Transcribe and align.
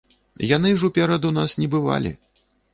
Яны 0.55 0.71
ж 0.79 0.89
уперад 0.89 1.29
у 1.31 1.33
нас 1.37 1.57
не 1.63 1.71
бывалі. 1.77 2.17